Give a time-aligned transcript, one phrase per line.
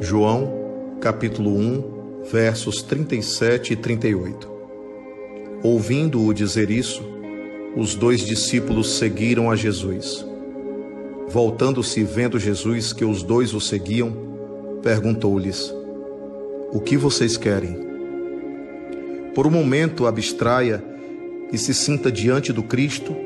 [0.00, 4.48] João, capítulo 1, versos 37 e 38.
[5.60, 7.02] Ouvindo-o dizer isso,
[7.76, 10.24] os dois discípulos seguiram a Jesus.
[11.28, 14.12] Voltando-se, vendo Jesus que os dois o seguiam,
[14.84, 15.74] perguntou-lhes:
[16.72, 17.76] O que vocês querem?
[19.34, 20.82] Por um momento abstraia
[21.52, 23.16] e se sinta diante do Cristo,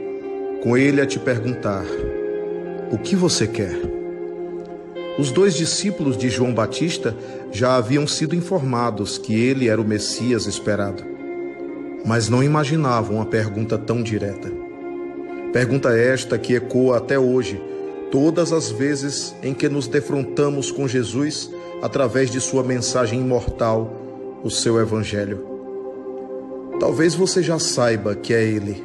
[0.62, 1.84] com ele a te perguntar:
[2.90, 3.91] O que você quer?
[5.18, 7.14] Os dois discípulos de João Batista
[7.50, 11.04] já haviam sido informados que ele era o Messias esperado,
[12.04, 14.50] mas não imaginavam uma pergunta tão direta.
[15.52, 17.60] Pergunta esta que ecoa até hoje,
[18.10, 21.50] todas as vezes em que nos defrontamos com Jesus
[21.82, 25.46] através de sua mensagem imortal, o seu Evangelho.
[26.80, 28.82] Talvez você já saiba que é Ele,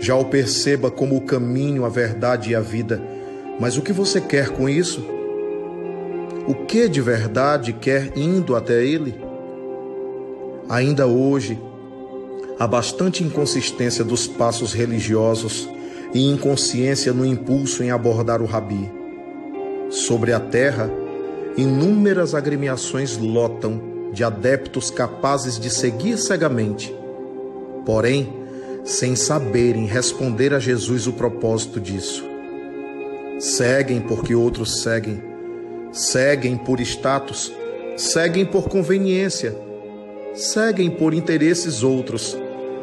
[0.00, 3.19] já o perceba como o caminho, a verdade e a vida
[3.60, 5.04] mas o que você quer com isso?
[6.48, 9.14] O que de verdade quer indo até Ele?
[10.66, 11.60] Ainda hoje,
[12.58, 15.68] há bastante inconsistência dos passos religiosos
[16.14, 18.90] e inconsciência no impulso em abordar o Rabi.
[19.90, 20.90] Sobre a terra,
[21.54, 26.94] inúmeras agremiações lotam de adeptos capazes de seguir cegamente,
[27.84, 28.32] porém,
[28.84, 32.29] sem saberem responder a Jesus o propósito disso.
[33.40, 35.18] Seguem porque outros seguem.
[35.90, 37.50] Seguem por status.
[37.96, 39.56] Seguem por conveniência.
[40.34, 42.36] Seguem por interesses outros.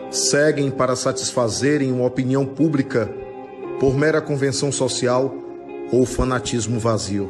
[0.09, 3.07] Seguem para satisfazerem uma opinião pública
[3.79, 5.31] por mera convenção social
[5.91, 7.29] ou fanatismo vazio.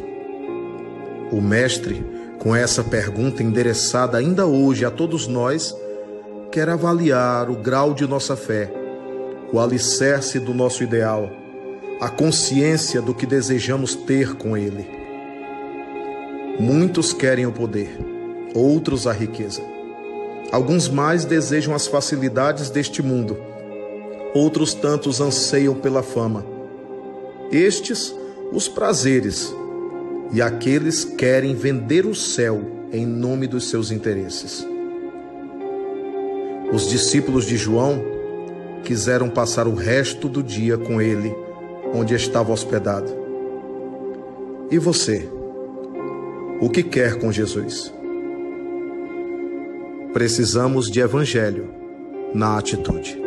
[1.30, 2.06] O Mestre,
[2.40, 5.76] com essa pergunta endereçada ainda hoje a todos nós,
[6.50, 8.72] quer avaliar o grau de nossa fé,
[9.52, 11.30] o alicerce do nosso ideal
[12.00, 14.88] a consciência do que desejamos ter com Ele.
[16.60, 17.98] Muitos querem o poder,
[18.54, 19.62] outros a riqueza.
[20.52, 23.38] Alguns mais desejam as facilidades deste mundo,
[24.34, 26.46] outros tantos anseiam pela fama.
[27.52, 28.14] Estes,
[28.52, 29.54] os prazeres,
[30.32, 34.66] e aqueles querem vender o céu em nome dos seus interesses.
[36.72, 38.04] Os discípulos de João
[38.84, 41.47] quiseram passar o resto do dia com ele
[41.94, 43.12] onde estava hospedado.
[44.70, 45.30] E você?
[46.60, 47.94] O que quer com Jesus?
[50.14, 51.70] Precisamos de evangelho
[52.34, 53.27] na atitude.